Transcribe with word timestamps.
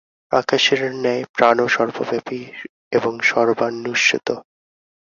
আকাশের 0.31 0.81
ন্যায় 0.95 1.23
প্রাণও 1.35 1.67
সর্বব্যাপী 1.67 2.41
এবং 2.91 3.13
সর্বানুস্যূত। 3.21 4.27